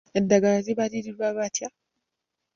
Eddagala 0.19 0.59
libalirirwa 0.65 1.27
litya? 1.37 1.67